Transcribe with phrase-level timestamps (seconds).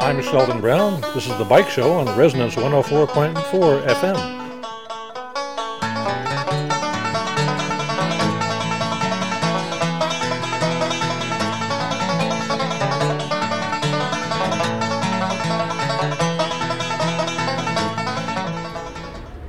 [0.00, 1.00] I'm Sheldon Brown.
[1.14, 4.42] This is the Bike Show on Resonance 104.4 FM.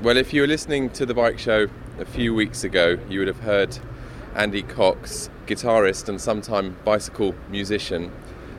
[0.03, 1.67] Well, if you were listening to the bike show
[1.97, 3.79] a few weeks ago, you would have heard
[4.35, 8.11] Andy Cox, guitarist and sometime bicycle musician,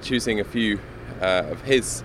[0.04, 0.78] choosing a few
[1.20, 2.04] uh, of his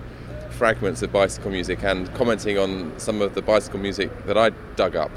[0.50, 4.96] fragments of bicycle music and commenting on some of the bicycle music that I dug
[4.96, 5.12] up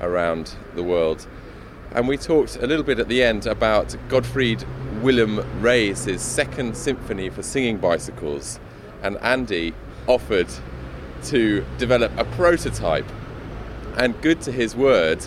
[0.00, 1.26] around the world.
[1.92, 4.64] And we talked a little bit at the end about Godfried
[5.02, 8.58] Willem Raes' second symphony for singing bicycles.
[9.02, 9.74] And Andy
[10.06, 10.48] offered
[11.24, 13.06] to develop a prototype
[13.96, 15.26] and good to his word,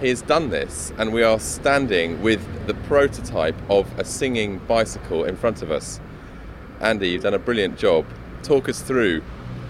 [0.00, 5.24] he has done this, and we are standing with the prototype of a singing bicycle
[5.24, 6.00] in front of us.
[6.82, 8.04] Andy, you've done a brilliant job.
[8.42, 9.22] Talk us through.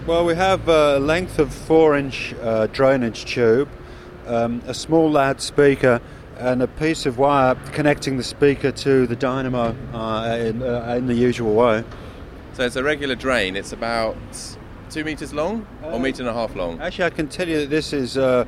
[0.07, 3.69] Well, we have a length of four inch uh, drainage tube,
[4.25, 6.01] um, a small loudspeaker,
[6.39, 11.05] and a piece of wire connecting the speaker to the dynamo uh, in, uh, in
[11.05, 11.83] the usual way.
[12.53, 13.55] So it's a regular drain.
[13.55, 14.17] It's about
[14.89, 16.81] two meters long or meter and a half long?
[16.81, 18.45] Actually, I can tell you that this is uh,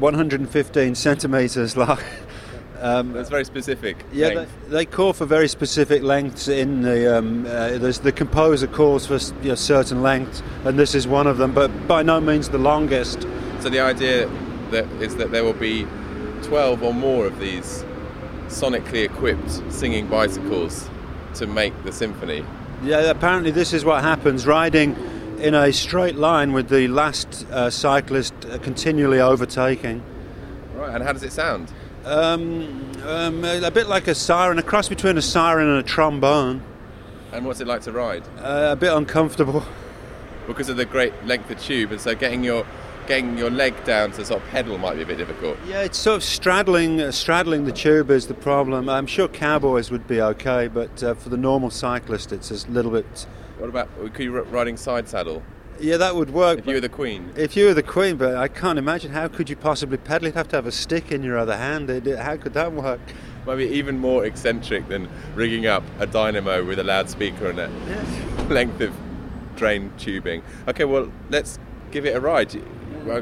[0.00, 1.98] 115 centimeters long.
[2.80, 4.04] Um, That's very specific.
[4.12, 7.18] Yeah, they, they, call for very specific lengths in the.
[7.18, 11.38] Um, uh, the composer calls for you know, certain lengths, and this is one of
[11.38, 13.22] them, but by no means the longest.
[13.60, 14.28] So the idea
[14.70, 15.86] that is that there will be
[16.42, 17.84] 12 or more of these
[18.48, 20.88] sonically equipped singing bicycles
[21.34, 22.44] to make the symphony.
[22.82, 24.46] Yeah, apparently this is what happens.
[24.46, 24.96] Riding
[25.38, 30.02] in a straight line with the last uh, cyclist continually overtaking.
[30.74, 31.72] Right, and how does it sound?
[32.04, 36.62] Um, um, a bit like a siren, a cross between a siren and a trombone.
[37.32, 38.22] And what's it like to ride?
[38.38, 39.64] Uh, a bit uncomfortable.
[40.46, 42.66] Because of the great length of tube, and so getting your
[43.06, 45.58] getting your leg down to sort of pedal might be a bit difficult.
[45.66, 48.88] Yeah, it's sort of straddling uh, straddling the tube is the problem.
[48.90, 52.90] I'm sure cowboys would be okay, but uh, for the normal cyclist, it's a little
[52.90, 53.26] bit
[53.58, 55.42] what about could you riding side saddle?
[55.80, 56.60] Yeah, that would work.
[56.60, 57.32] If you were the queen.
[57.36, 60.28] If you were the queen, but I can't imagine how could you possibly pedal?
[60.28, 61.88] You'd have to have a stick in your other hand.
[62.06, 63.00] How could that work?
[63.46, 68.50] Maybe even more eccentric than rigging up a dynamo with a loudspeaker and a yes.
[68.50, 68.94] length of
[69.56, 70.42] drain tubing.
[70.68, 71.58] Okay, well let's
[71.90, 72.54] give it a ride.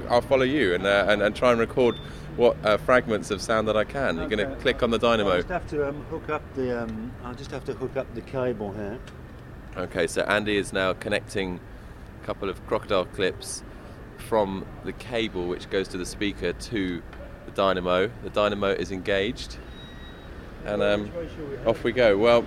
[0.09, 1.97] I'll follow you and uh, and, and try and record
[2.37, 4.17] what uh, fragments of sound that I can.
[4.17, 5.31] You're going to click on the dynamo.
[5.31, 6.85] I'll just have to um, hook up the.
[6.85, 8.99] Um, I'll just have to hook up the cable here.
[9.77, 11.59] Okay, so Andy is now connecting
[12.25, 13.63] couple of crocodile clips
[14.29, 17.03] from the cable which goes to the speaker to
[17.47, 18.11] the dynamo.
[18.23, 19.59] The dynamo is engaged,
[20.65, 21.11] and um,
[21.67, 22.17] off we go.
[22.17, 22.45] Well,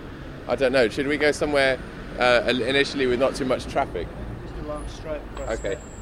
[0.48, 0.90] I don't know.
[0.90, 1.78] Should we go somewhere
[2.20, 4.08] uh, initially with not too much traffic?
[4.46, 5.60] Just a long straight across.
[5.60, 5.76] Okay.
[5.76, 5.95] There.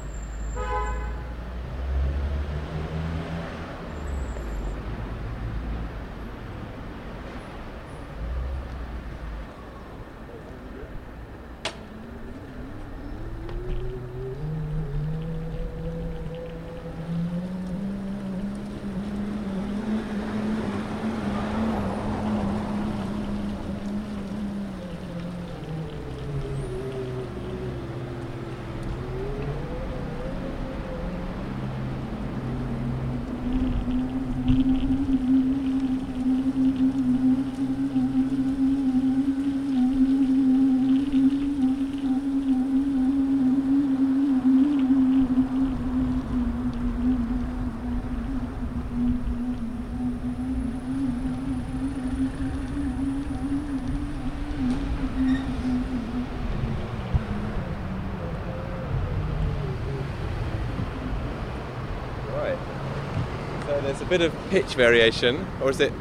[64.04, 65.92] A bit of pitch variation, or is it?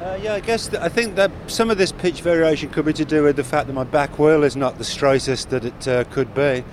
[0.00, 2.92] Uh, yeah, I guess th- I think that some of this pitch variation could be
[2.94, 5.88] to do with the fact that my back wheel is not the straightest that it
[5.88, 6.64] uh, could be.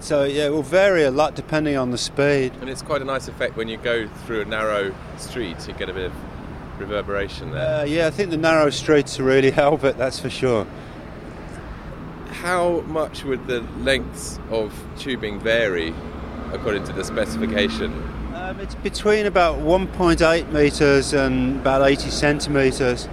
[0.00, 2.52] So yeah, it will vary a lot depending on the speed.
[2.60, 5.56] And it's quite a nice effect when you go through a narrow street.
[5.68, 6.12] You get a bit of
[6.78, 7.80] reverberation there.
[7.80, 9.98] Uh, yeah, I think the narrow streets really help it.
[9.98, 10.66] That's for sure.
[12.28, 15.92] How much would the lengths of tubing vary
[16.52, 17.92] according to the specification?
[18.50, 23.08] Um, it's between about 1.8 metres and about 80 centimetres,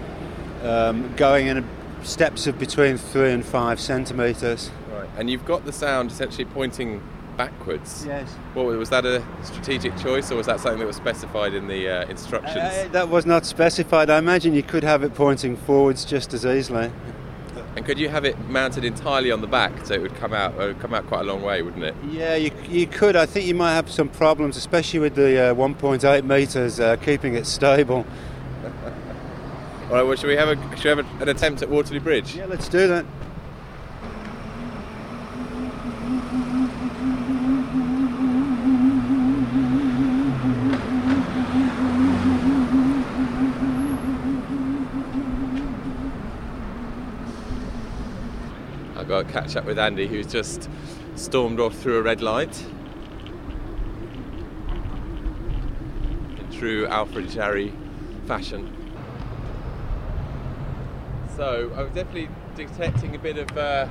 [0.64, 1.64] um, going in
[2.02, 4.72] steps of between 3 and 5 centimetres.
[4.92, 7.04] Right, and you've got the sound essentially pointing
[7.38, 8.04] backwards.
[8.04, 8.28] Yes.
[8.56, 11.88] What, was that a strategic choice, or was that something that was specified in the
[11.88, 12.58] uh, instructions?
[12.58, 14.10] Uh, that was not specified.
[14.10, 16.92] I imagine you could have it pointing forwards just as easily.
[17.78, 20.56] And could you have it mounted entirely on the back so it would come out?
[20.56, 21.94] It would come out quite a long way, wouldn't it?
[22.10, 23.16] Yeah, you, you could.
[23.16, 27.36] I think you might have some problems, especially with the uh, 1.8 meters, uh, keeping
[27.36, 28.04] it stable.
[28.64, 30.02] All right.
[30.02, 32.36] Well, should we have a should we have an attempt at Waterloo Bridge?
[32.36, 33.06] Yeah, let's do that.
[49.18, 50.70] To catch up with Andy, who's just
[51.16, 52.64] stormed off through a red light.
[56.38, 57.74] In true Alfred Jarry
[58.28, 58.72] fashion.
[61.36, 63.88] So I was definitely detecting a bit of uh,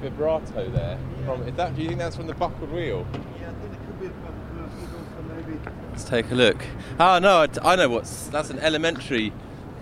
[0.00, 0.98] vibrato there.
[1.26, 1.76] From is that?
[1.76, 3.06] Do you think that's from the buckled wheel?
[3.38, 5.58] Yeah, I think it could be a buckled wheel, maybe.
[5.90, 6.64] Let's take a look.
[6.98, 8.28] Oh no, I, I know what's.
[8.28, 9.34] That's an elementary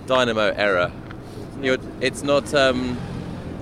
[0.07, 0.91] dynamo error.
[1.63, 2.99] You're, it's not um,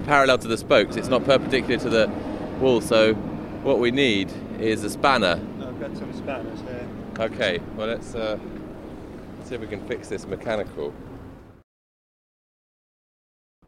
[0.05, 0.97] parallel to the spokes.
[0.97, 2.11] It's not perpendicular to the
[2.61, 2.81] wall.
[2.81, 3.15] So
[3.62, 4.31] what we need
[4.61, 5.41] is a spanner.
[5.61, 6.89] I've got some spanners here.
[7.19, 7.61] Okay.
[7.77, 8.39] Well, let's uh,
[9.45, 10.93] see if we can fix this mechanical.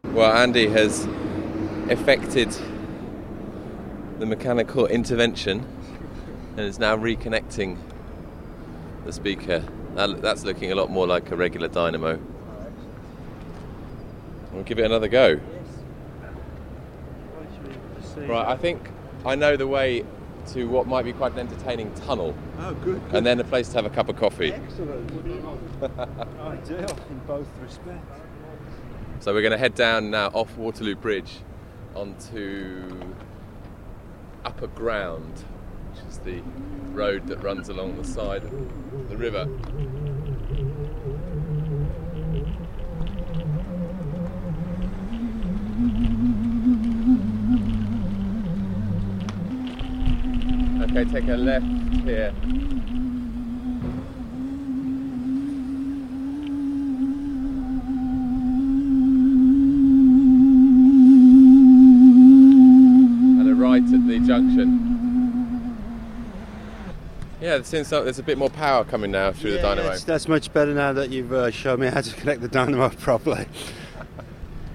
[0.05, 1.07] Well, Andy has
[1.91, 2.55] effected
[4.19, 5.67] the mechanical intervention
[6.57, 7.77] and is now reconnecting
[9.05, 9.63] the speaker.
[9.95, 12.19] That- That's looking a lot more like a regular dynamo.
[14.53, 15.39] We'll give it another go.
[18.17, 18.91] Right, I think
[19.25, 20.05] I know the way
[20.49, 23.03] to what might be quite an entertaining tunnel, Oh, good.
[23.07, 23.15] good.
[23.17, 24.53] and then a place to have a cup of coffee.
[24.53, 25.11] Excellent.
[26.41, 28.21] Ideal in both respects.
[29.21, 31.39] So we're going to head down now off Waterloo Bridge
[31.95, 33.01] onto
[34.45, 35.45] Upper Ground,
[35.91, 36.43] which is the
[36.93, 39.49] road that runs along the side of the river.
[50.97, 51.67] Okay, take a left
[52.07, 52.33] here.
[63.39, 65.77] and a right at the junction.
[67.43, 69.91] Yeah, it seems like there's a bit more power coming now through the dynamo.
[69.91, 72.89] That's, that's much better now that you've uh, shown me how to connect the dynamo
[73.01, 73.47] properly.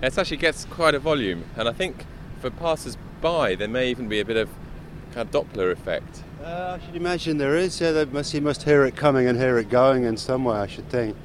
[0.03, 2.06] It actually gets quite a volume, and I think
[2.41, 4.50] for passers by, there may even be a bit of
[5.13, 6.24] kind of Doppler effect.
[6.44, 7.80] Uh, I should imagine there is.
[7.80, 10.58] Yeah, they must, you must hear it coming and hear it going in some way,
[10.58, 11.16] I should think.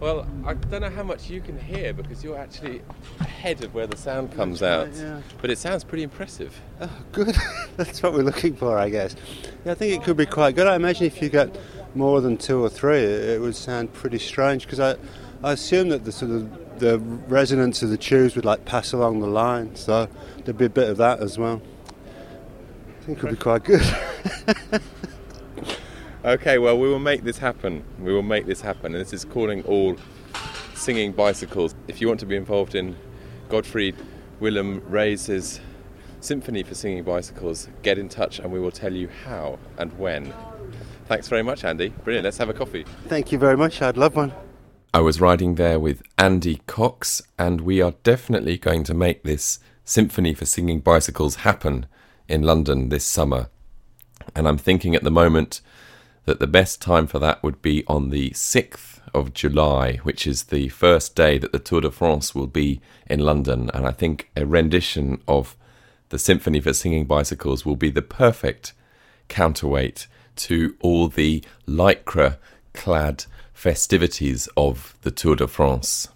[0.00, 2.82] Well, I don't know how much you can hear because you're actually
[3.18, 5.22] ahead of where the sound comes out, yeah.
[5.40, 6.60] but it sounds pretty impressive.
[6.80, 7.36] Oh, good.
[7.76, 9.16] That's what we're looking for, I guess.
[9.64, 10.68] Yeah, I think it could be quite good.
[10.68, 11.50] I imagine if you got
[11.96, 14.94] more than two or three, it, would sound pretty strange because I,
[15.42, 19.18] I assume that the sort of the resonance of the tubes would like pass along
[19.18, 20.08] the line, so
[20.44, 21.60] there'd be a bit of that as well.
[23.00, 23.82] I think it could be quite good.
[26.28, 27.82] Okay, well, we will make this happen.
[27.98, 28.94] We will make this happen.
[28.94, 29.96] And this is calling all
[30.74, 31.74] singing bicycles.
[31.88, 32.96] If you want to be involved in
[33.48, 33.96] Godfried
[34.38, 35.58] Willem Raes'
[36.20, 40.34] Symphony for Singing Bicycles, get in touch and we will tell you how and when.
[41.06, 41.88] Thanks very much, Andy.
[42.04, 42.24] Brilliant.
[42.24, 42.84] Let's have a coffee.
[43.06, 43.80] Thank you very much.
[43.80, 44.34] I'd love one.
[44.92, 49.60] I was riding there with Andy Cox, and we are definitely going to make this
[49.86, 51.86] Symphony for Singing Bicycles happen
[52.28, 53.48] in London this summer.
[54.36, 55.62] And I'm thinking at the moment
[56.28, 60.44] that the best time for that would be on the 6th of July, which is
[60.44, 63.70] the first day that the Tour de France will be in London.
[63.72, 65.56] And I think a rendition of
[66.10, 68.74] the Symphony for Singing Bicycles will be the perfect
[69.28, 70.06] counterweight
[70.36, 72.36] to all the lycra
[72.74, 76.08] clad festivities of the Tour de France.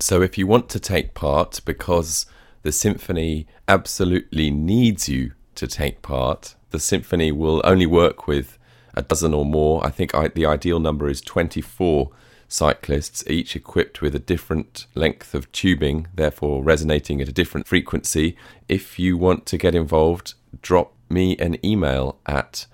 [0.00, 2.26] So if you want to take part, because
[2.62, 8.58] the symphony absolutely needs you to take part, the symphony will only work with
[8.94, 9.84] a dozen or more.
[9.84, 12.10] I think I, the ideal number is 24
[12.48, 18.36] cyclists, each equipped with a different length of tubing, therefore resonating at a different frequency.
[18.68, 22.66] If you want to get involved, drop me an email at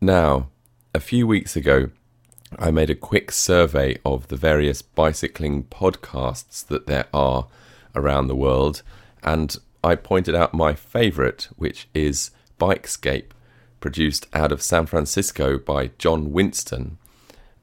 [0.00, 0.48] Now,
[0.94, 1.90] a few weeks ago,
[2.58, 7.46] I made a quick survey of the various bicycling podcasts that there are
[7.94, 8.82] around the world,
[9.22, 13.30] and I pointed out my favourite, which is Bikescape,
[13.80, 16.98] produced out of San Francisco by Jon Winston.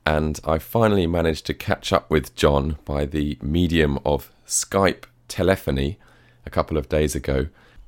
[0.05, 5.97] And I finally managed to catch up with Jon by the medium of Skype telephony
[6.45, 7.47] a couple of days ago.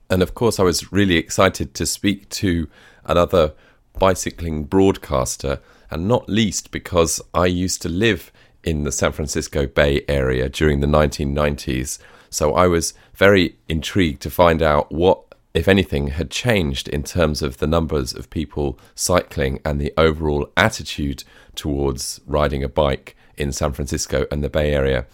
[0.09, 2.67] And of course, I was really excited to speak to
[3.05, 3.53] another
[3.97, 5.59] bicycling broadcaster,
[5.89, 8.31] and not least because I used to live
[8.63, 12.00] in the San Francisco Bay Area during the 1990s.
[12.29, 17.41] So I was very intrigued to find out what, if anything, had changed in terms
[17.41, 23.51] of the numbers of people cycling and the overall attitude towards riding a bike in
[23.51, 25.05] San Francisco and the Bay Area.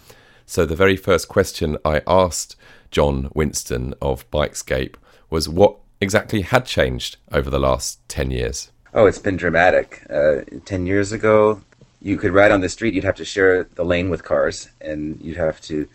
[0.46, 2.56] So the very first question I asked
[2.90, 4.94] Jon Winston of Bikescape
[5.30, 8.70] was what exactly had changed over the last 10 years?
[8.92, 10.02] Oh, it's been dramatic.
[10.10, 11.62] Uh, 10 years ago,
[12.02, 15.18] you could ride on the street, you'd have to share the lane with cars, and
[15.22, 15.88] you'd have to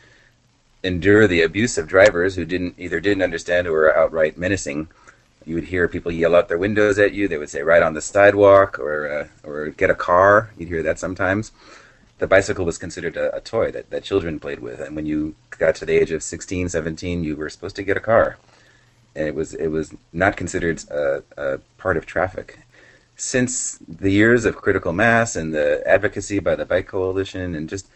[0.83, 4.87] endure the abuse of drivers who didn't either didn't understand or were outright menacing.
[5.45, 7.27] You would hear people yell out their windows at you.
[7.27, 10.83] They would say, "Ride on the sidewalk," or uh, "or get a car." You'd hear
[10.83, 11.51] that sometimes
[12.19, 14.79] the bicycle was considered a, a, toy that, that children played with.
[14.79, 17.97] And when you got to the age of 16, 17, you were supposed to get
[17.97, 18.37] a car.
[19.15, 22.59] And it was, it was not considered a, a part of traffic.
[23.15, 27.87] Since the years of critical mass and the advocacy by the Bike Coalition and just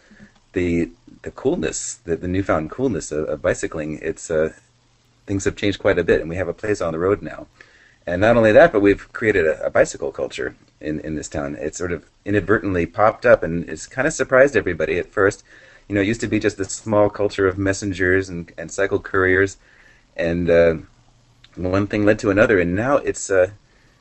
[0.53, 4.53] the the coolness, the, the newfound coolness of, of bicycling, it's uh,
[5.27, 7.47] things have changed quite a bit, and we have a place on the road now.
[8.07, 11.55] And not only that, but we've created a, a bicycle culture in, in this town.
[11.55, 15.43] It sort of inadvertently popped up and it's kind of surprised everybody at first.
[15.87, 18.99] You know, it used to be just this small culture of messengers and, and cycle
[18.99, 19.57] couriers,
[20.15, 20.75] and uh,
[21.55, 23.49] one thing led to another, and now it's uh,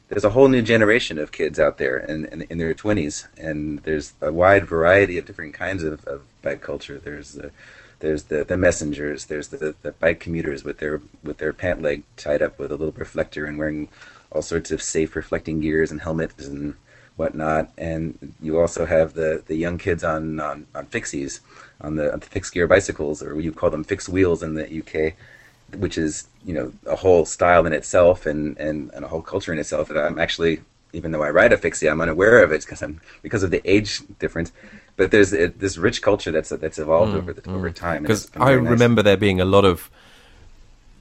[0.08, 3.78] there's a whole new generation of kids out there in, in, in, their 20s, and
[3.80, 6.98] there's a wide variety of different kinds of, of bike culture.
[6.98, 7.50] There's the
[8.00, 12.02] there's the, the messengers, there's the, the bike commuters with their with their pant leg
[12.16, 13.88] tied up with a little reflector and wearing
[14.32, 16.74] all sorts of safe reflecting gears and helmets and
[17.16, 17.70] whatnot.
[17.76, 21.40] And you also have the, the young kids on, on, on fixies,
[21.80, 24.80] on the, on the fixed gear bicycles, or you call them fixed wheels in the
[24.80, 25.14] UK,
[25.78, 29.52] which is you know a whole style in itself and, and, and a whole culture
[29.52, 30.60] in itself that I'm actually
[30.92, 33.62] even though I ride a fixie, I'm unaware of it because I'm because of the
[33.64, 34.52] age difference.
[34.96, 37.54] But there's a, this rich culture that's that's evolved mm, over the, mm.
[37.54, 38.02] over time.
[38.02, 38.70] Because I nice.
[38.70, 39.90] remember there being a lot of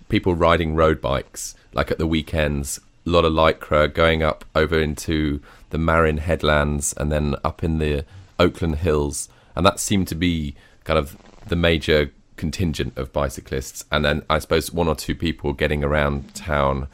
[0.08, 2.80] people riding road bikes, like at the weekends,
[3.10, 8.06] lot of lycra going up over into the Marin headlands and then up in the
[8.40, 13.84] Oakland Hills, and that seemed to be kind of the major contingent of bicyclists.
[13.92, 16.88] And then I suppose one or two people getting around town.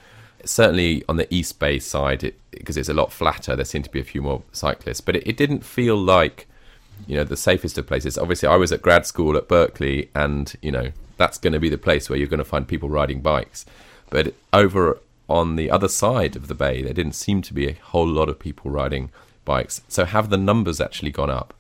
[0.44, 3.92] Certainly on the East Bay side, it, because it's a lot flatter, there seemed to
[3.92, 6.48] be a few more cyclists, but it, it didn't feel like
[7.08, 8.18] you know the safest of places.
[8.18, 11.70] Obviously, I was at grad school at Berkeley, and you know that's going to be
[11.70, 13.66] the place where you're going to find people riding bikes.
[14.10, 17.74] But over on the other side of the bay, there didn't seem to be a
[17.74, 19.12] whole lot of people riding
[19.44, 19.82] bikes.
[19.88, 21.54] So have the numbers actually gone up?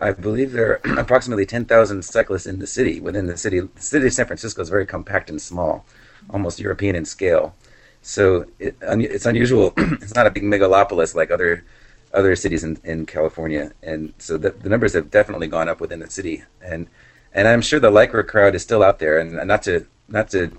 [0.00, 3.00] I believe there are approximately 10,000 cyclists in the city.
[3.00, 5.84] Within the city, the city of San Francisco is very compact and small,
[6.30, 7.54] almost European in scale.
[8.02, 9.74] So it, it's unusual.
[9.76, 11.64] it's not a big megalopolis like other
[12.12, 16.00] other cities in, in California, and so the, the numbers have definitely gone up within
[16.00, 16.42] the city.
[16.60, 16.88] And
[17.32, 19.18] and I'm sure the Lycra crowd is still out there.
[19.18, 20.50] And not to not to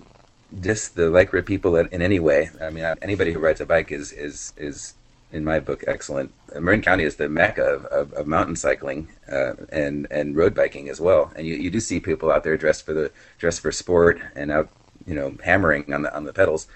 [0.59, 2.49] diss the Lycra people in any way.
[2.61, 4.93] I mean, anybody who rides a bike is is is
[5.31, 6.31] in my book excellent.
[6.59, 10.89] Marin County is the mecca of, of, of mountain cycling uh, and and road biking
[10.89, 11.31] as well.
[11.35, 14.51] And you, you do see people out there dressed for the dressed for sport and
[14.51, 14.69] out
[15.05, 16.67] you know hammering on the on the pedals.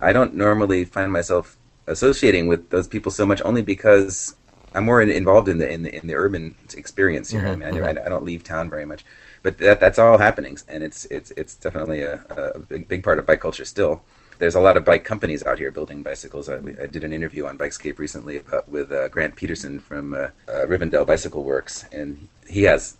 [0.00, 1.56] I don't normally find myself
[1.86, 4.34] associating with those people so much only because
[4.74, 7.42] I'm more in, involved in the in the in the urban experience here.
[7.42, 8.06] Mm-hmm, I mean, I, mm-hmm.
[8.06, 9.04] I, don't leave town very much
[9.42, 13.18] but that, that's all happening, and it's it's it's definitely a, a big, big part
[13.18, 14.02] of bike culture still.
[14.38, 16.48] There's a lot of bike companies out here building bicycles.
[16.48, 20.28] I, I did an interview on Bikescape recently about, with uh, Grant Petersen from uh,
[20.48, 22.96] uh, Rivendell Bicycle Works, and he has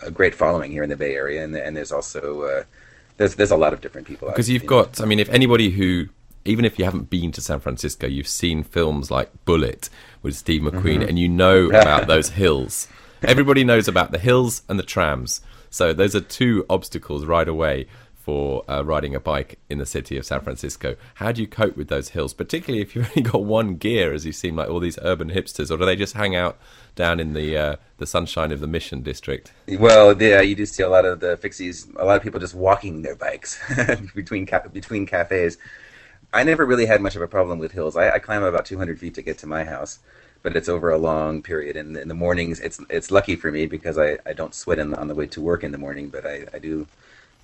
[0.00, 2.64] a great following here in the Bay Area, and, and there's also uh,
[3.16, 4.28] there's there's a lot of different people.
[4.28, 6.08] Because you've got, I mean, if anybody who
[6.44, 9.90] even if you haven't been to San Francisco, you've seen films like Bullitt
[10.22, 11.08] with Steve McQueen, mm-hmm.
[11.08, 12.88] and you know about those hills.
[13.22, 15.42] Everybody knows about the hills and the trams.
[15.70, 17.86] So those are two obstacles right away
[18.20, 20.94] for uh, riding a bike in the city of San Francisco.
[21.14, 24.26] How do you cope with those hills, particularly if you've only got one gear, as
[24.26, 26.58] you seem like all these urban hipsters, or do they just hang out
[26.94, 29.52] down in the uh, the sunshine of the Mission District?
[29.68, 31.88] Well, yeah, you do see a lot of the fixies.
[31.96, 33.58] A lot of people just walking their bikes
[34.14, 35.56] between ca- between cafes.
[36.32, 37.96] I never really had much of a problem with hills.
[37.96, 39.98] I, I climb about 200 feet to get to my house,
[40.42, 41.76] but it's over a long period.
[41.76, 44.94] And in the mornings, it's it's lucky for me because I, I don't sweat in,
[44.94, 46.86] on the way to work in the morning, but I, I do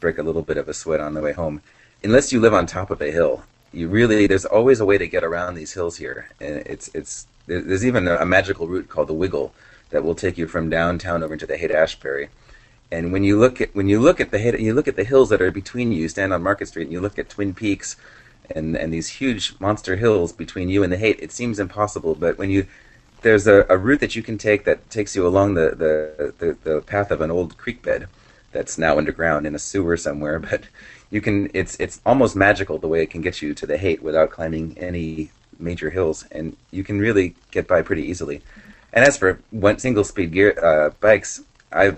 [0.01, 1.63] break a little bit of a sweat on the way home.
[2.03, 5.07] Unless you live on top of a hill, you really there's always a way to
[5.07, 9.15] get around these hills here, and it's it's there's even a, magical route called the
[9.15, 9.55] Wiggle
[9.91, 12.29] that will take you from downtown over into the Haight Ashbury.
[12.91, 15.29] And when you look at when you look at the you look at the hills
[15.31, 17.97] that are between you, you stand on Market Street and you look at Twin Peaks,
[18.55, 22.15] and and these huge monster hills between you and the Haight, it seems impossible.
[22.15, 22.67] But when you
[23.27, 26.57] there's a, a route that you can take that takes you along the, the, the,
[26.63, 28.07] the path of an old creek bed,
[28.53, 30.39] that's now underground in a sewer somewhere.
[30.51, 30.63] But
[31.11, 34.01] you can it's it's almost magical the way it can get you to the Haight
[34.01, 38.43] without climbing any major hills, and you can really get by pretty easily.
[38.93, 41.43] And as for one single speed gear uh, bikes,
[41.73, 41.97] I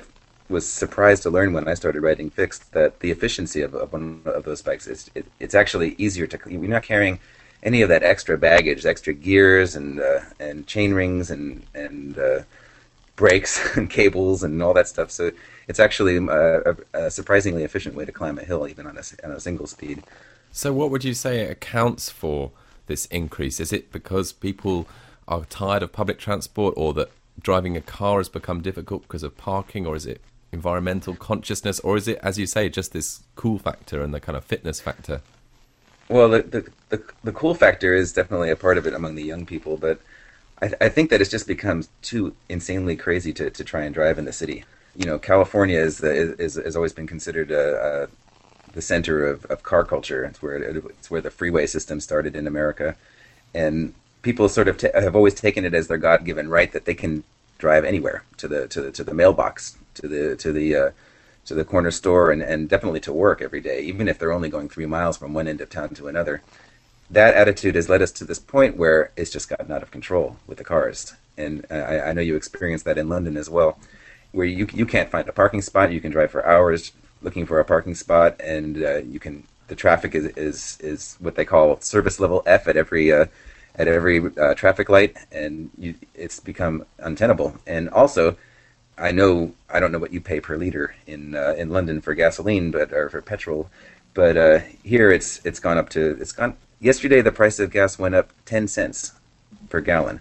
[0.49, 4.23] was surprised to learn when I started riding fixed that the efficiency of, of one
[4.25, 7.21] of those bikes is it, it's actually easier to you're not carrying
[7.63, 12.41] any of that extra baggage, extra gears and uh, and chain rings and and uh,
[13.17, 15.11] brakes and cables and all that stuff.
[15.11, 15.33] So
[15.69, 18.97] it's actually a, uh, a, a, surprisingly efficient way to climb a hill, even on
[18.97, 20.03] a, on a single speed.
[20.51, 22.53] So, what would you say accounts for
[22.87, 23.61] this increase?
[23.61, 24.89] Is it because people
[25.27, 27.11] are tired of public transport, or that
[27.41, 31.99] driving a car has become difficult because of parking, or is it environmental consciousness, or
[31.99, 35.21] is it, as you say, just this cool factor and the kind of fitness factor?
[36.09, 39.25] Well, the the, the, the cool factor is definitely a part of it among the
[39.25, 40.01] young people, but
[40.63, 44.19] I, I think that it's just become too insanely crazy to, to try and drive
[44.19, 44.65] in the city
[44.99, 49.45] you know, California is, the, is, has always been considered a, a, the center of,
[49.47, 50.25] of car culture.
[50.25, 52.97] It's where it, it's where the freeway system started in America,
[53.55, 56.95] and people sort of t- have always taken it as their God-given right that they
[56.95, 57.23] can
[57.59, 60.91] drive anywhere to the to the to the mailbox, to the to the uh,
[61.49, 64.49] to the corner store, and, and definitely to work every day, even if they're only
[64.49, 66.43] going three miles from one end of town to another.
[67.11, 70.37] That attitude has led us to this point where it's just gotten out of control
[70.47, 73.79] with the cars, and I, I know you experienced that in London as well
[74.33, 75.93] where you you can't find a parking spot.
[75.93, 79.75] You can drive for hours looking for a parking spot, and uh, you can the
[79.75, 83.27] traffic is, is is what they call service level F at every uh,
[83.75, 87.57] at every uh, traffic light, and you, it's become untenable.
[87.67, 88.37] And also,
[88.99, 92.15] I know I don't know what you pay per liter in uh, in London for
[92.15, 93.71] gasoline, but or for petrol,
[94.15, 96.57] but uh, here it's it's gone up to it's gone.
[96.81, 99.13] Yesterday, the price of gas went up ten cents
[99.69, 100.21] per gallon.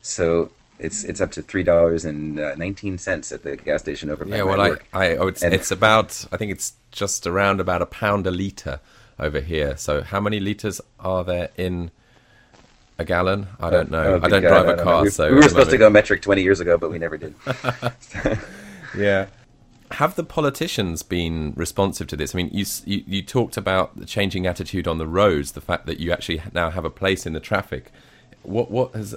[0.00, 4.24] So it's it's up to three dollars and uh, nineteen at the gas station over.
[4.26, 7.86] Yeah, well, I, I oh, it's, it's about I think it's just around about a
[7.86, 8.80] pound a liter
[9.18, 9.76] over here.
[9.76, 11.90] So how many liters are there in
[12.98, 13.46] a gallon?
[13.60, 14.14] I don't know.
[14.14, 15.88] Oh, I don't drive I don't a car, we, so we were supposed to go
[15.88, 17.34] metric twenty years ago, but we never did.
[18.96, 19.26] yeah.
[19.92, 22.34] Have the politicians been responsive to this?
[22.34, 25.86] I mean, you, you you talked about the changing attitude on the roads, the fact
[25.86, 27.90] that you actually now have a place in the traffic.
[28.42, 29.14] What what has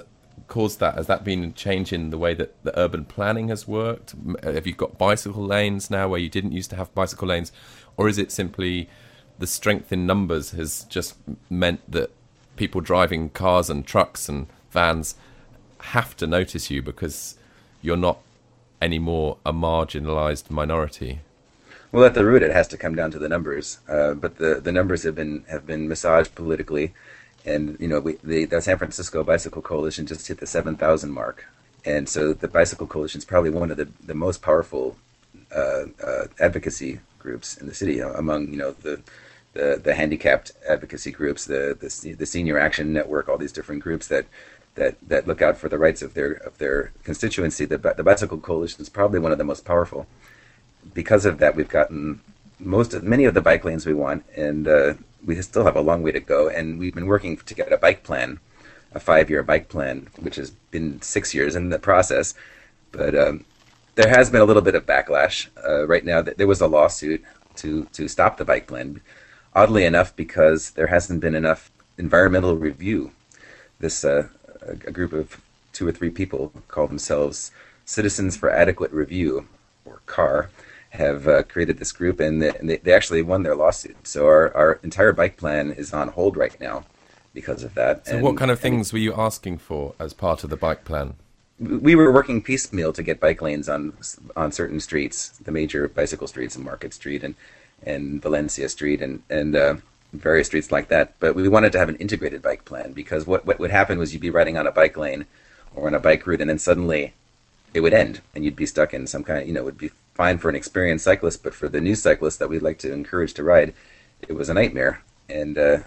[0.48, 0.94] caused that?
[0.94, 4.14] Has that been a change in the way that the urban planning has worked?
[4.42, 7.52] Have you got bicycle lanes now where you didn't used to have bicycle lanes?
[7.96, 8.88] Or is it simply
[9.38, 11.16] the strength in numbers has just
[11.50, 12.10] meant that
[12.56, 15.14] people driving cars and trucks and vans
[15.80, 17.36] have to notice you because
[17.80, 18.18] you're not
[18.80, 21.20] anymore a marginalized minority?
[21.90, 23.78] Well, at the root, it has to come down to the numbers.
[23.88, 26.94] Uh, but the, the numbers have been have been massaged politically
[27.44, 31.46] and you know we, the, the San Francisco Bicycle Coalition just hit the 7,000 mark,
[31.84, 34.96] and so the Bicycle Coalition is probably one of the, the most powerful
[35.54, 39.00] uh, uh, advocacy groups in the city among you know the
[39.52, 44.06] the, the handicapped advocacy groups, the, the the Senior Action Network, all these different groups
[44.08, 44.26] that
[44.74, 47.64] that that look out for the rights of their of their constituency.
[47.64, 50.06] The the Bicycle Coalition is probably one of the most powerful.
[50.94, 52.20] Because of that, we've gotten
[52.58, 55.80] most of many of the bike lanes we want, and uh, we still have a
[55.80, 58.40] long way to go, and we've been working to get a bike plan,
[58.92, 62.34] a five-year bike plan, which has been six years in the process.
[62.90, 63.44] But um,
[63.94, 66.22] there has been a little bit of backlash uh, right now.
[66.22, 67.22] There was a lawsuit
[67.56, 69.00] to to stop the bike plan.
[69.54, 73.12] Oddly enough, because there hasn't been enough environmental review.
[73.80, 74.28] This uh,
[74.66, 75.40] a group of
[75.72, 77.50] two or three people call themselves
[77.84, 79.48] Citizens for Adequate Review,
[79.84, 80.50] or CAR
[80.90, 84.06] have uh, created this group, and, they, they, actually won their lawsuit.
[84.06, 86.84] So our, our entire bike plan is on hold right now
[87.34, 88.06] because of that.
[88.06, 90.84] So, and, what kind of things were you asking for as part of the bike
[90.84, 91.14] plan?
[91.58, 93.94] We were working piecemeal to get bike lanes on
[94.36, 97.34] on certain streets, the major bicycle streets and Market Street, and
[97.84, 99.76] and Valencia Street and and uh,
[100.12, 101.14] various streets like that.
[101.20, 104.12] But we wanted to have an integrated bike plan because what what would happen was
[104.12, 105.26] you'd be riding on a bike lane
[105.74, 107.14] or on a bike route, and then suddenly
[107.74, 109.42] it would end, and you'd be stuck in some kind.
[109.42, 111.94] Of, you know, it would be fine for an experienced cyclist, but for the new
[111.94, 113.72] cyclists that we'd like to encourage to ride,
[114.28, 115.02] it was a nightmare.
[115.28, 115.78] And uh,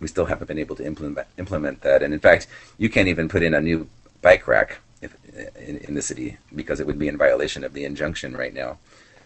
[0.00, 2.02] we still haven't been able to implement implement that.
[2.02, 2.46] And in fact,
[2.78, 3.88] you can't even put in a new
[4.20, 5.16] bike rack if,
[5.56, 8.78] in, in the city because it would be in violation of the injunction right now.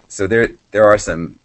[0.09, 1.39] So there there are some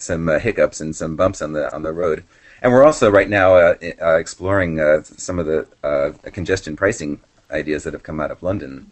[0.00, 2.24] some uh, hiccups and some bumps on the on the road.
[2.62, 7.20] And we're also right now uh, uh, exploring uh, some of the uh, congestion pricing
[7.50, 8.90] ideas that have come out of London.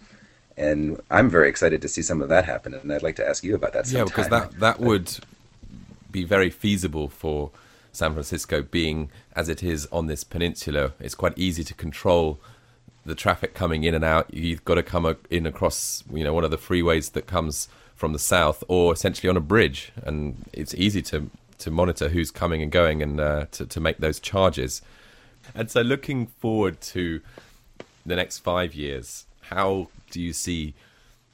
[0.56, 2.74] And I'm very excited to see some of that happen.
[2.74, 3.86] And I'd like to ask you about that.
[3.86, 4.00] Sometime.
[4.00, 5.18] Yeah, because that that would
[6.10, 7.50] be very feasible for
[7.92, 10.92] San Francisco being as it is on this peninsula.
[11.00, 12.40] It's quite easy to control
[13.04, 14.32] the traffic coming in and out.
[14.32, 17.68] You've got to come in across, you know, one of the freeways that comes
[17.98, 22.30] from the south, or essentially on a bridge, and it's easy to to monitor who's
[22.30, 24.80] coming and going and uh, to to make those charges.
[25.54, 27.20] And so, looking forward to
[28.06, 30.74] the next five years, how do you see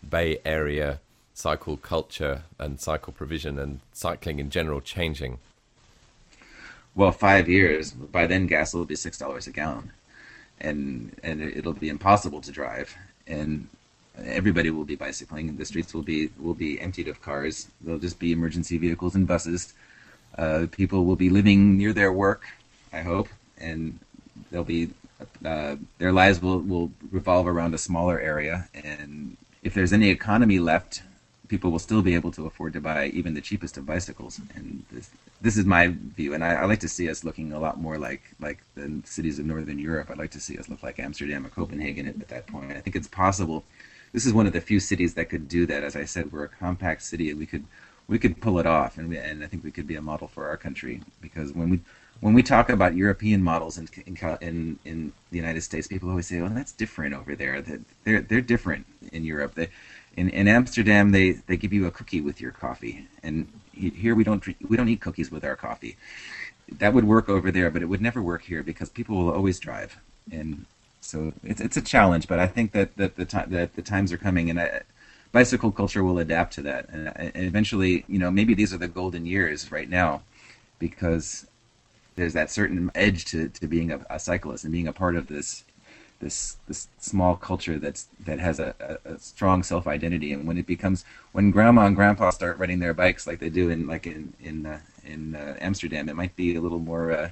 [0.09, 1.01] Bay Area
[1.35, 5.39] cycle culture and cycle provision and cycling in general changing?
[6.95, 7.91] well, five years.
[7.91, 9.93] By then, gas will be six dollars a gallon,
[10.61, 12.95] and and it'll be impossible to drive,
[13.27, 13.69] and
[14.23, 15.57] everybody will be bicycling.
[15.57, 17.69] The streets will be will be emptied of cars.
[17.81, 19.75] There'll just be emergency vehicles and buses.
[20.37, 22.45] Uh, people will be living near their work,
[22.93, 23.99] I hope, and
[24.51, 24.91] they'll be
[25.45, 28.69] uh, their lives will will revolve around a smaller area.
[28.75, 31.03] And if there's any economy left,
[31.49, 34.41] people will still be able to afford to buy even the cheapest of bicycles.
[34.55, 36.35] And this, this is my view.
[36.35, 39.39] And I, I, like to see us looking a lot more like like the cities
[39.39, 40.11] of Northern Europe.
[40.11, 42.73] I'd like to see us look like Amsterdam or Copenhagen at, at that point.
[42.73, 43.65] I think it's possible.
[44.15, 45.83] This is one of the few cities that could do that.
[45.83, 47.65] As I said, we're a compact city, and we could
[48.07, 48.97] we could pull it off.
[48.97, 51.69] And we, and I think we could be a model for our country because when
[51.69, 51.81] we
[52.21, 53.89] when we talk about European models in,
[54.41, 57.61] in in the United States, people always say, "Oh, that's different over there.
[58.05, 59.69] They're they're different in Europe." They,
[60.17, 64.23] in, in Amsterdam, they, they give you a cookie with your coffee, and here we
[64.23, 65.97] don't we don't eat cookies with our coffee.
[66.71, 69.59] That would work over there, but it would never work here because people will always
[69.59, 69.99] drive,
[70.31, 70.67] and
[71.05, 72.27] so it's it's a challenge.
[72.29, 74.81] But I think that that the time that the times are coming, and I,
[75.33, 78.89] bicycle culture will adapt to that, and, and eventually, you know, maybe these are the
[78.89, 80.23] golden years right now,
[80.79, 81.47] because
[82.17, 85.27] there's that certain edge to, to being a, a cyclist and being a part of
[85.27, 85.65] this
[86.21, 90.57] this this small culture that's that has a, a, a strong self identity, and when
[90.57, 94.07] it becomes when grandma and grandpa start riding their bikes like they do in like
[94.07, 97.31] in in uh, in uh, Amsterdam, it might be a little more uh,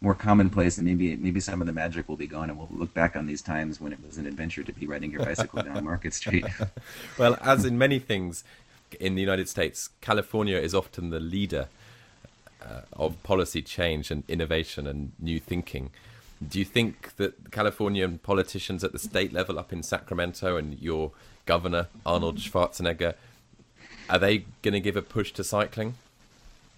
[0.00, 2.92] more commonplace, and maybe maybe some of the magic will be gone, and we'll look
[2.94, 5.82] back on these times when it was an adventure to be riding your bicycle down
[5.92, 6.44] Market Street.
[7.18, 8.44] well, as in many things
[9.00, 11.68] in the United States, California is often the leader
[12.62, 15.90] uh, of policy change and innovation and new thinking.
[16.46, 21.12] Do you think that Californian politicians at the state level up in Sacramento and your
[21.46, 23.14] governor, Arnold Schwarzenegger,
[24.08, 25.94] are they going to give a push to cycling?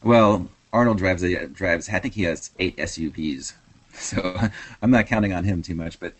[0.02, 1.88] Well, Arnold drives a, drives.
[1.88, 3.54] I think he has eight SUVs,
[3.94, 4.38] so
[4.82, 5.98] I'm not counting on him too much.
[5.98, 6.14] But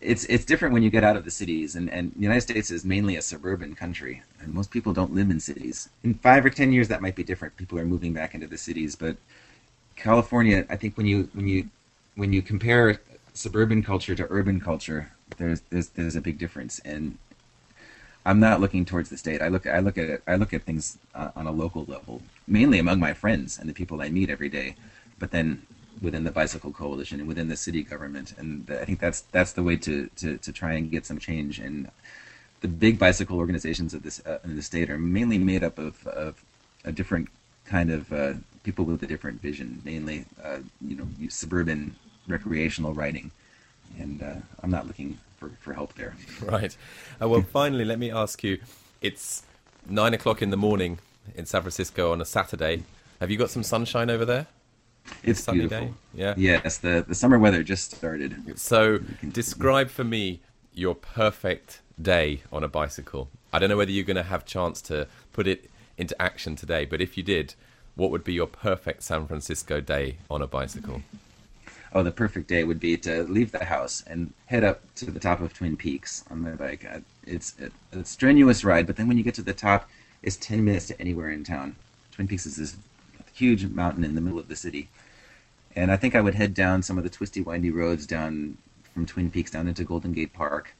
[0.00, 2.70] it's it's different when you get out of the cities, and, and the United States
[2.70, 5.88] is mainly a suburban country, and most people don't live in cities.
[6.04, 7.56] In five or ten years, that might be different.
[7.56, 9.16] People are moving back into the cities, but
[9.96, 11.70] California, I think when you when you
[12.14, 13.00] when you compare
[13.32, 17.16] suburban culture to urban culture, there's there's there's a big difference, and
[18.26, 19.40] I'm not looking towards the state.
[19.40, 22.80] I look I look at I look at things uh, on a local level, mainly
[22.80, 24.74] among my friends and the people I meet every day,
[25.20, 25.62] but then
[26.02, 29.62] within the bicycle coalition and within the city government, and I think that's that's the
[29.62, 31.60] way to to, to try and get some change.
[31.60, 31.88] And
[32.62, 36.04] the big bicycle organizations of this uh, in the state are mainly made up of,
[36.08, 36.42] of
[36.84, 37.28] a different
[37.64, 38.34] kind of uh,
[38.64, 41.94] people with a different vision, mainly uh, you know suburban
[42.26, 43.30] recreational riding,
[43.98, 46.14] and uh, I'm not looking for, for help there.
[46.42, 46.76] Right.
[47.20, 48.58] Uh, well, finally, let me ask you:
[49.00, 49.42] It's
[49.88, 50.98] nine o'clock in the morning
[51.34, 52.82] in San Francisco on a Saturday.
[53.20, 54.46] Have you got some sunshine over there?
[55.22, 55.86] It's sunny beautiful.
[55.86, 55.92] day.
[56.14, 56.34] Yeah.
[56.36, 58.58] Yes, the the summer weather just started.
[58.58, 58.98] So,
[59.32, 60.40] describe for me
[60.74, 63.28] your perfect day on a bicycle.
[63.52, 66.84] I don't know whether you're going to have chance to put it into action today,
[66.84, 67.54] but if you did,
[67.94, 71.02] what would be your perfect San Francisco day on a bicycle?
[71.96, 75.18] Oh, the perfect day would be to leave the house and head up to the
[75.18, 76.86] top of Twin Peaks on my bike.
[76.90, 79.88] Uh, it's a, a strenuous ride, but then when you get to the top,
[80.22, 81.74] it's 10 minutes to anywhere in town.
[82.12, 82.76] Twin Peaks is this
[83.32, 84.88] huge mountain in the middle of the city.
[85.74, 88.58] And I think I would head down some of the twisty, windy roads down
[88.92, 90.74] from Twin Peaks down into Golden Gate Park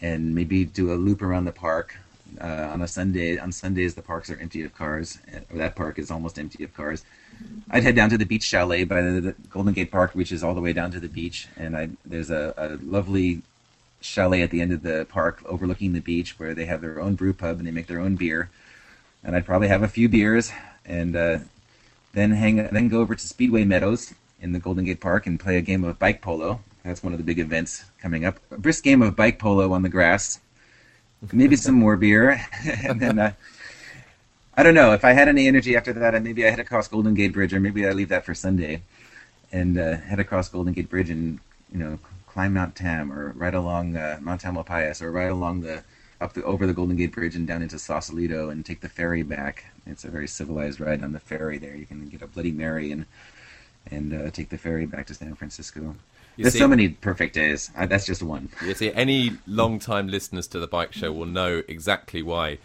[0.00, 1.96] and maybe do a loop around the park
[2.40, 5.18] Uh, on a Sunday, on Sundays, the parks are empty of cars.
[5.52, 7.04] Or that park is almost empty of cars.
[7.70, 10.54] I'd head down to the beach chalet by the, the Golden Gate Park, is all
[10.54, 13.42] the way down to the beach, and I, there's a, a lovely
[14.00, 17.14] chalet at the end of the park overlooking the beach where they have their own
[17.14, 18.50] brew pub and they make their own beer.
[19.22, 20.52] And I'd probably have a few beers
[20.84, 21.38] and uh,
[22.12, 25.56] then hang then go over to Speedway Meadows in the Golden Gate Park and play
[25.56, 26.60] a game of bike polo.
[26.84, 28.38] That's one of the big events coming up.
[28.50, 30.40] A brisk game of bike polo on the grass.
[31.32, 32.40] Maybe some more beer,
[32.84, 33.32] and then uh,
[34.56, 36.22] I don't know if I had any energy after that.
[36.22, 38.82] Maybe I head across Golden Gate Bridge, or maybe I leave that for Sunday,
[39.52, 41.40] and uh, head across Golden Gate Bridge and
[41.72, 45.82] you know climb Mount Tam, or right along uh, Mount Tamalpais, or right along the
[46.20, 49.22] up the over the Golden Gate Bridge and down into Sausalito, and take the ferry
[49.22, 49.64] back.
[49.86, 51.74] It's a very civilized ride on the ferry there.
[51.74, 53.06] You can get a Bloody Mary and
[53.90, 55.96] and uh, take the ferry back to San Francisco.
[56.36, 57.70] You There's see, so many perfect days.
[57.76, 58.48] I, that's just one.
[58.64, 62.58] You see, any long-time listeners to the Bike Show will know exactly why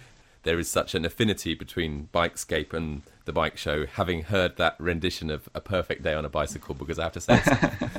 [0.44, 3.86] there is such an affinity between Bikescape and the Bike Show.
[3.86, 7.22] Having heard that rendition of "A Perfect Day on a Bicycle," because I have to
[7.22, 7.42] say,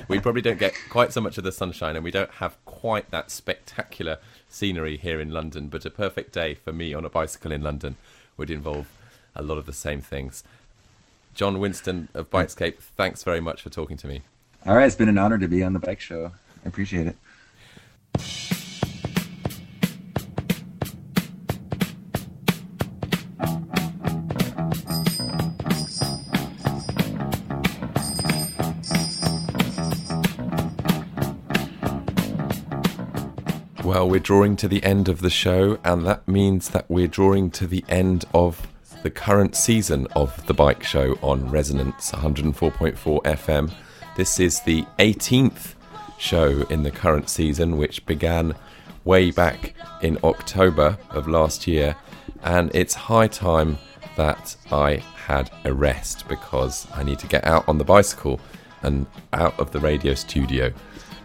[0.09, 3.11] we probably don't get quite so much of the sunshine, and we don't have quite
[3.11, 5.69] that spectacular scenery here in London.
[5.69, 7.97] But a perfect day for me on a bicycle in London
[8.37, 8.89] would involve
[9.37, 10.43] a lot of the same things.
[11.35, 12.45] Jon Winston of mm.
[12.45, 14.23] Bikescape, thanks very much for talking to me.
[14.67, 16.33] All right, it's been an honor to be on the bike show.
[16.65, 17.17] I appreciate it.
[33.83, 37.51] Well, we're drawing to the end of the show, and that means that we're drawing
[37.53, 38.69] to the end of
[39.03, 43.73] the current season of The Bike Show on Resonance 104.4 FM.
[44.21, 45.77] This is the 18th
[46.19, 48.55] show in the current season, which began
[49.05, 51.97] way back in October of last year,
[52.43, 53.79] and it's high time
[54.19, 58.39] that I had a rest because I need to get out on the bicycle
[58.83, 60.71] and out of the radio studio.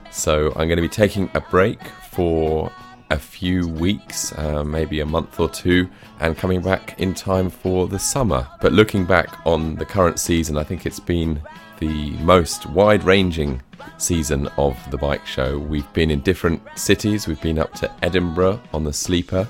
[0.09, 2.71] So I'm going to be taking a break for
[3.09, 5.89] a few weeks, uh, maybe a month or two,
[6.19, 8.47] and coming back in time for the summer.
[8.61, 11.41] But looking back on the current season, I think it's been
[11.79, 13.61] the most wide ranging
[13.97, 15.59] season of the bike show.
[15.59, 19.47] We've been in different cities, we've been up to Edinburgh on the sleeper,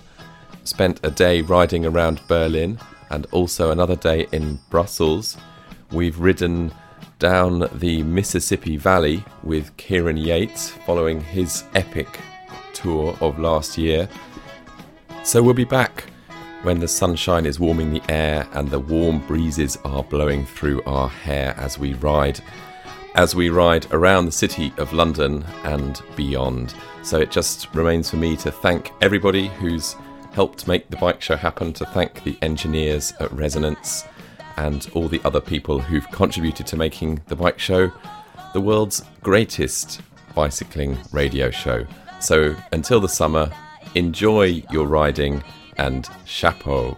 [0.64, 5.38] spent a day riding around Berlin, and also another day in Brussels.
[5.92, 6.74] We've ridden
[7.20, 12.20] down the Mississippi Valley with Kieran Yates following his epic
[12.76, 14.08] tour of last year.
[15.24, 16.04] So we'll be back
[16.62, 21.10] when the sunshine is warming the air and the warm breezes are blowing through our
[21.10, 22.40] hair as we ride
[23.16, 26.76] as we ride around the city of London and beyond.
[27.02, 29.96] So it just remains for me to thank everybody who's
[30.34, 34.04] helped make the bike show happen, to thank the engineers at Resonance
[34.58, 37.90] and all the other people who've contributed to making the bike show
[38.54, 40.02] the world's greatest
[40.34, 41.86] bicycling radio show.
[42.20, 43.52] So until the summer,
[43.96, 45.44] enjoy your riding
[45.78, 46.98] and chapeau.